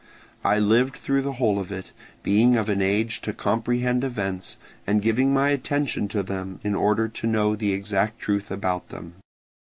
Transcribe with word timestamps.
I 0.43 0.57
lived 0.57 0.95
through 0.95 1.21
the 1.21 1.33
whole 1.33 1.59
of 1.59 1.71
it, 1.71 1.91
being 2.23 2.55
of 2.57 2.69
an 2.69 2.81
age 2.81 3.21
to 3.21 3.33
comprehend 3.33 4.03
events, 4.03 4.57
and 4.87 4.99
giving 4.99 5.31
my 5.31 5.49
attention 5.49 6.07
to 6.07 6.23
them 6.23 6.59
in 6.63 6.73
order 6.73 7.07
to 7.09 7.27
know 7.27 7.55
the 7.55 7.71
exact 7.71 8.17
truth 8.17 8.49
about 8.49 8.89
them. 8.89 9.13